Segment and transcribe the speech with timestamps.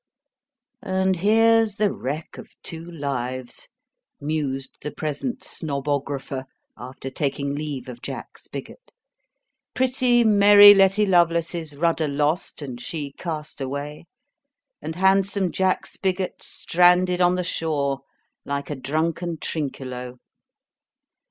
[0.81, 3.69] 'And here's the wreck of two lives!'
[4.19, 8.93] mused the present Snobographer, after taking leave of Jack Spiggot.
[9.75, 14.07] 'Pretty merry Letty Lovelace's rudder lost and she cast away,
[14.81, 17.99] and handsome Jack Spiggot stranded on the shore
[18.43, 20.17] like a drunken Trinculo.'